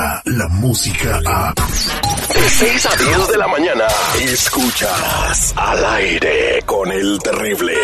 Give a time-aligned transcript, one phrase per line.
[0.00, 1.54] llega la música a...
[1.54, 3.84] De 6 a 10 de la mañana,
[4.20, 7.74] escuchas al aire con el terrible.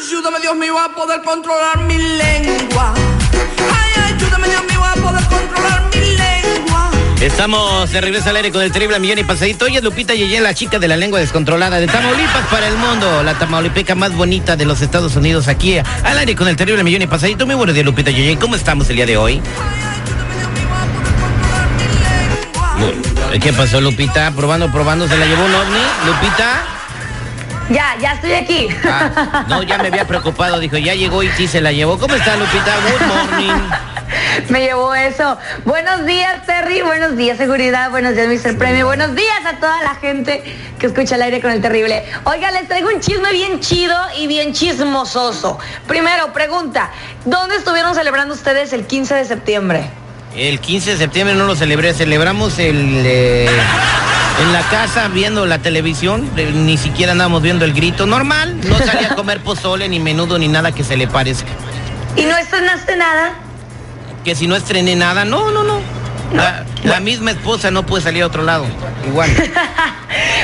[0.00, 2.94] Ayúdame Dios mío a poder controlar mi lengua.
[2.94, 6.90] Ay, ayúdame Dios mío a poder controlar mi lengua.
[7.20, 9.66] Estamos de regreso al aire con el terrible millón y pasadito.
[9.66, 13.22] Oye, Lupita Yeye, la chica de la lengua descontrolada de Tamaulipas para el mundo.
[13.22, 17.02] La tamaulipeca más bonita de los Estados Unidos aquí al aire con el terrible millón
[17.02, 17.46] y pasadito.
[17.46, 18.38] Muy buenos días, Lupita Yeye.
[18.38, 19.42] ¿Cómo estamos el día de hoy?
[23.40, 24.32] ¿Qué pasó, Lupita?
[24.32, 25.78] Probando, probando, ¿se la llevó un ovni?
[26.06, 26.64] ¿Lupita?
[27.68, 28.68] Ya, ya estoy aquí.
[28.84, 30.58] Ah, no, ya me había preocupado.
[30.60, 31.98] Dijo, ya llegó y sí se la llevó.
[31.98, 32.74] ¿Cómo está, Lupita?
[32.90, 33.62] Good morning.
[34.48, 35.36] Me llevó eso.
[35.64, 36.82] Buenos días, Terry.
[36.82, 37.90] Buenos días, seguridad.
[37.90, 38.56] Buenos días, Mr.
[38.56, 38.86] Premio.
[38.86, 40.42] Buenos días a toda la gente
[40.78, 42.04] que escucha el aire con el terrible.
[42.24, 45.58] Oiga, les traigo un chisme bien chido y bien chismososo.
[45.88, 46.90] Primero, pregunta.
[47.24, 49.90] ¿Dónde estuvieron celebrando ustedes el 15 de septiembre?
[50.36, 53.48] El 15 de septiembre no lo celebré, celebramos el eh,
[54.42, 58.76] en la casa viendo la televisión, eh, ni siquiera andamos viendo el grito normal, no
[58.76, 61.48] salía a comer pozole ni menudo ni nada que se le parezca.
[62.16, 63.32] ¿Y no estrenaste nada?
[64.24, 65.80] Que si no estrené nada, no, no, no.
[66.34, 68.66] La, la misma esposa no puede salir a otro lado,
[69.06, 69.30] igual.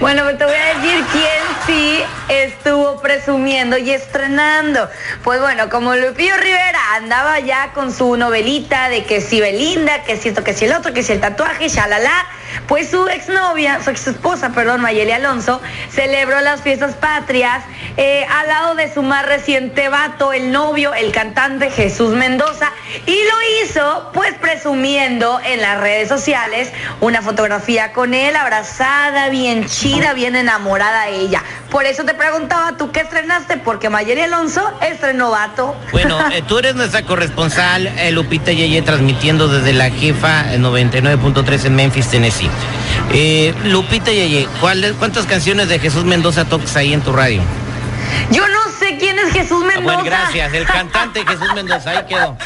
[0.00, 4.88] Bueno, pues te voy a decir quién sí estuvo presumiendo y estrenando.
[5.22, 10.16] Pues bueno, como Lupillo Rivera andaba ya con su novelita de que si Belinda, que
[10.16, 12.26] si esto, que si el otro, que si el tatuaje, shalala,
[12.66, 17.64] pues su exnovia, su ex esposa, perdón, Mayeli Alonso, celebró las fiestas patrias
[17.96, 22.72] eh, al lado de su más reciente vato, el novio, el cantante Jesús Mendoza,
[23.06, 29.66] y lo hizo pues presumiendo en las redes sociales una fotografía con él abrazada, bien
[29.66, 31.42] chida, bien enamorada ella.
[31.74, 33.56] Por eso te preguntaba, ¿tú qué estrenaste?
[33.56, 35.74] Porque Mayeli Alonso estrenó vato.
[35.90, 41.64] Bueno, eh, tú eres nuestra corresponsal, eh, Lupita Yeye, transmitiendo desde la jefa eh, 99.3
[41.64, 42.48] en Memphis, Tennessee.
[43.12, 47.42] Eh, Lupita Yeye, ¿cuál- ¿cuántas canciones de Jesús Mendoza tocas ahí en tu radio?
[48.30, 49.82] Yo no sé quién es Jesús Ah, Mendoza.
[49.82, 52.36] bueno, gracias, el cantante Jesús Mendoza, ahí quedó.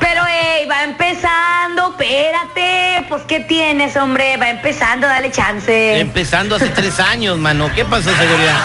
[0.00, 3.06] Pero, ey, va empezando, espérate.
[3.08, 4.36] Pues, ¿qué tienes, hombre?
[4.36, 6.00] Va empezando, dale chance.
[6.00, 7.70] Empezando hace tres años, mano.
[7.74, 8.56] ¿Qué pasó, seguridad?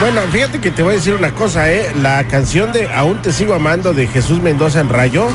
[0.00, 1.92] Bueno, fíjate que te voy a decir una cosa, ¿eh?
[2.02, 5.28] La canción de Aún te sigo amando de Jesús Mendoza en Rayo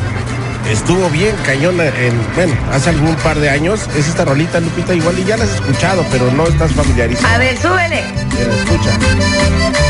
[0.71, 3.87] estuvo bien cañona en, bueno, hace algún par de años.
[3.95, 7.35] Es esta rolita, Lupita, igual y ya la has escuchado, pero no estás familiarizada.
[7.35, 8.03] A ver, súbele.
[8.37, 9.88] Mira, escucha.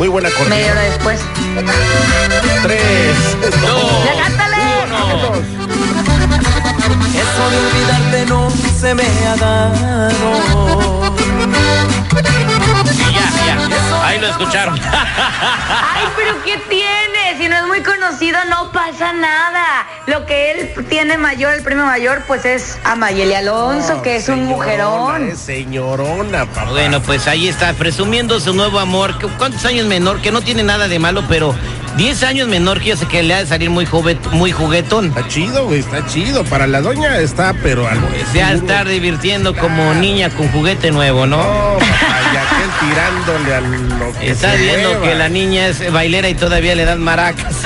[0.00, 0.72] Muy buena Media cortina.
[0.72, 1.20] hora después.
[2.62, 4.56] Tres, Dos, ¡Ya cántale!
[4.86, 5.32] uno.
[7.20, 8.48] Eso de olvidarte no
[8.80, 11.12] se me ha dado.
[12.94, 14.06] Y ya, ya.
[14.06, 14.80] Ahí lo escucharon.
[14.82, 17.36] Ay, pero ¿qué tiene?
[17.36, 19.86] Si no es muy conocido, no pasa nada.
[20.06, 24.28] Lo que él tiene mayor, el premio mayor, pues es a Mayeli Alonso, que es
[24.28, 25.28] un mujerón.
[25.30, 26.70] es señorona, papá.
[26.70, 29.16] Bueno, pues ahí está, presumiendo su nuevo amor.
[29.18, 30.20] ¿Qué- ¿Cuántos años menor?
[30.20, 31.54] Que no tiene nada de malo, pero
[31.96, 35.06] 10 años menor que yo sé que le ha de salir muy, joven, muy juguetón.
[35.06, 36.44] Está chido, güey, está chido.
[36.44, 38.08] Para la doña está, pero algo.
[38.32, 41.36] Se ha de estar divirtiendo como niña con juguete nuevo, ¿no?
[41.36, 42.19] No, papá,
[42.80, 45.06] tirándole a lo que Está se viendo mueva.
[45.06, 47.54] que la niña es bailera y todavía le dan maracas.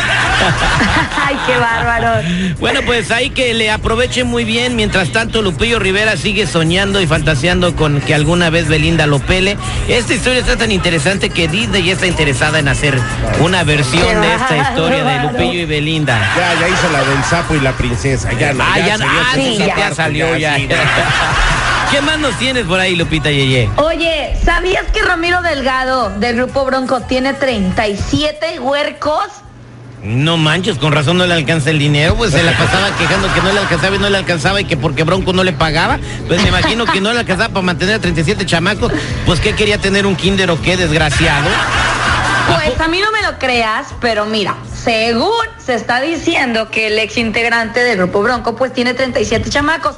[1.26, 2.22] Ay, qué bárbaro.
[2.60, 4.76] Bueno, pues ahí que le aproveche muy bien.
[4.76, 9.56] Mientras tanto, Lupillo Rivera sigue soñando y fantaseando con que alguna vez Belinda lo pele.
[9.88, 12.98] Esta historia está tan interesante que Disney ya está interesada en hacer
[13.40, 16.18] una versión de esta historia de Lupillo y Belinda.
[16.36, 18.30] Ya, ya hizo la del sapo y la princesa.
[18.32, 18.64] Ya no.
[18.64, 20.56] Ah, ya, salió ah, sí, ya salió ya.
[20.56, 20.68] sí,
[21.90, 23.70] ¿Qué más nos tienes por ahí, Lupita Yeye?
[23.76, 29.24] Oye, ¿sabías que Ramiro Delgado del Grupo Bronco tiene 37 huercos?
[30.02, 33.40] No manches, con razón no le alcanza el dinero, pues se la pasaba quejando que
[33.40, 35.98] no le alcanzaba y no le alcanzaba y que porque Bronco no le pagaba.
[36.26, 38.92] Pues me imagino que no le alcanzaba para mantener a 37 chamacos.
[39.24, 41.48] Pues ¿qué quería tener un kinder o qué, desgraciado?
[42.46, 46.98] Pues a mí no me lo creas, pero mira, según se está diciendo que el
[46.98, 49.96] ex integrante del Grupo Bronco pues tiene 37 chamacos.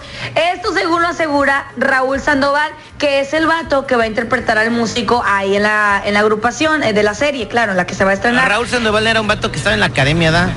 [0.55, 4.71] Esto según lo asegura Raúl Sandoval, que es el vato que va a interpretar al
[4.71, 7.95] músico ahí en la, en la agrupación eh, de la serie, claro, en la que
[7.95, 8.49] se va a estrenar.
[8.49, 10.49] Raúl Sandoval era un vato que estaba en la academia, ¿da?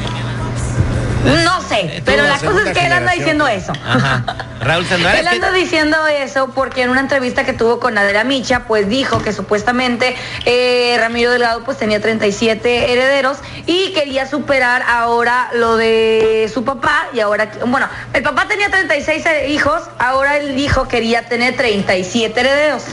[1.43, 3.73] No sé, Eh, pero la la cosa es que él anda diciendo eso.
[3.85, 4.23] Ajá.
[4.59, 5.17] Raúl Sandoval.
[5.17, 9.21] Él anda diciendo eso porque en una entrevista que tuvo con Adela Micha, pues dijo
[9.21, 10.15] que supuestamente
[10.45, 17.07] eh, Ramiro Delgado pues tenía 37 herederos y quería superar ahora lo de su papá
[17.13, 22.83] y ahora, bueno, el papá tenía 36 hijos, ahora el hijo quería tener 37 herederos.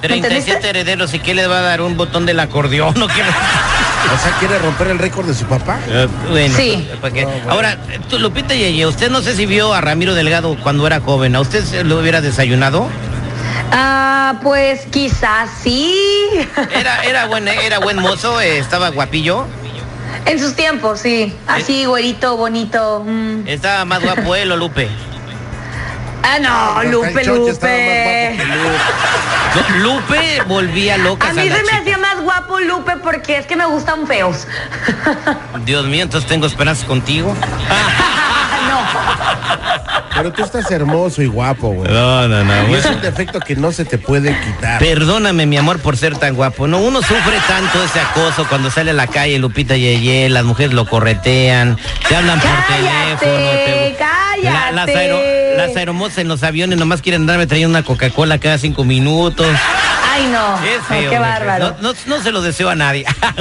[0.00, 0.68] ¿Me 37 entendiste?
[0.68, 3.22] herederos y qué le va a dar un botón del acordeón o qué?
[4.14, 5.78] O sea, quiere romper el récord de su papá.
[5.88, 6.86] Eh, bueno, Sí.
[7.00, 7.30] bueno.
[7.48, 7.78] Ahora,
[8.10, 11.34] tú, Lupita Yeye, usted no sé si vio a Ramiro Delgado cuando era joven.
[11.36, 12.88] ¿A usted se lo hubiera desayunado?
[13.70, 15.94] Ah, pues quizás sí.
[16.74, 19.46] Era, era buen, era buen mozo, eh, estaba guapillo.
[20.26, 21.34] En sus tiempos, sí.
[21.46, 23.02] Así, güerito, bonito.
[23.06, 23.46] mm.
[23.48, 24.88] Estaba más guapo él o Lupe.
[26.22, 28.36] Ah, no, Lupe, Lupe.
[28.36, 28.38] Lupe.
[29.54, 33.56] No, Lupe volvía loca A mí se me hacía más guapo Lupe porque es que
[33.56, 34.46] me gustan feos.
[35.64, 37.34] Dios mío, entonces tengo esperanzas contigo.
[40.14, 41.90] Pero tú estás hermoso y guapo, güey.
[41.90, 42.68] No, no, no.
[42.68, 44.78] Y es un defecto que no se te puede quitar.
[44.78, 46.68] Perdóname, mi amor, por ser tan guapo.
[46.68, 50.74] No, uno sufre tanto ese acoso cuando sale a la calle, Lupita Yeye, las mujeres
[50.74, 51.78] lo corretean,
[52.08, 53.50] te hablan por teléfono.
[53.50, 54.74] te- cállate.
[54.74, 58.84] las, aero- las aeromosas en los aviones nomás quieren darme trayendo una Coca-Cola cada cinco
[58.84, 59.46] minutos.
[60.12, 60.58] Ay, no.
[60.88, 61.76] Feo, qué bárbaro.
[61.80, 63.06] No, no- no se lo deseo a nadie.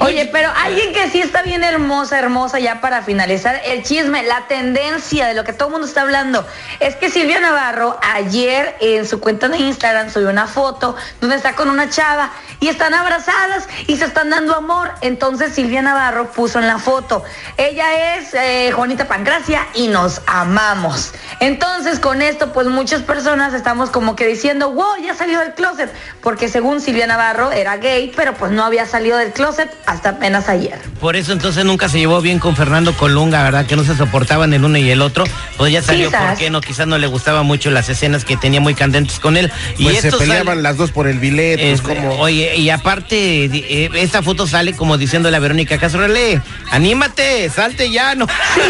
[0.00, 4.46] Oye, pero alguien que sí está bien hermosa, hermosa, ya para finalizar el chisme, la
[4.46, 6.46] tendencia de lo que todo el mundo está hablando,
[6.80, 11.54] es que Silvia Navarro ayer en su cuenta de Instagram subió una foto donde está
[11.54, 12.30] con una chava
[12.60, 14.92] y están abrazadas y se están dando amor.
[15.02, 17.22] Entonces Silvia Navarro puso en la foto,
[17.56, 21.12] ella es eh, Juanita Pancracia y nos amamos.
[21.40, 25.92] Entonces con esto, pues muchas personas estamos como que diciendo, wow, ya salió del closet,
[26.24, 30.48] porque según Silvia Navarro era gay, pero pues no había salido del closet hasta apenas
[30.48, 30.78] ayer.
[30.98, 33.66] Por eso entonces nunca se llevó bien con Fernando Colunga, ¿verdad?
[33.66, 35.24] Que no se soportaban el uno y el otro.
[35.58, 36.30] Pues ya salió Quizás.
[36.30, 39.52] porque no, quizás no le gustaban mucho las escenas que tenía muy candentes con él.
[39.78, 42.18] Y Pues se sale- peleaban las dos por el billete, pues Este, como...
[42.20, 48.14] Oye, y aparte, eh, esta foto sale como diciéndole a Verónica Casorele, anímate, salte ya,
[48.14, 48.26] ¿no?
[48.26, 48.60] Sí,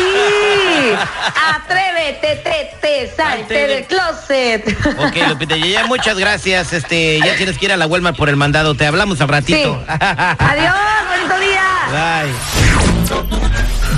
[1.54, 4.76] atrévete, te, te, salte Salte del closet.
[4.98, 6.72] Ok, Lupita, ya, ya, muchas gracias.
[6.72, 8.74] Este, ya tienes que ir a la Walmart por el mandado.
[8.74, 9.32] Te hablamos al Sí.
[9.32, 9.84] ratito.
[9.88, 10.74] Adiós,
[11.08, 11.62] bonito día.
[11.90, 12.32] Bye.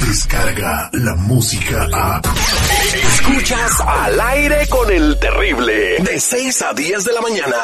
[0.07, 2.21] Descarga la música a.
[2.95, 5.97] Escuchas al aire con el terrible.
[6.01, 7.57] De 6 a 10 de la mañana.